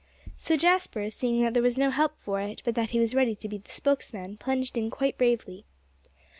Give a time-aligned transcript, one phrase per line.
[0.35, 3.35] So Jasper, seeing that there was no help for it, but that he was really
[3.35, 5.63] to be the spokesman, plunged in quite bravely.